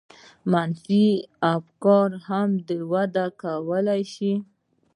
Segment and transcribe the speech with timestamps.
[0.51, 1.05] منفي
[1.57, 2.49] افکار هم
[2.91, 4.31] وده کولای شي.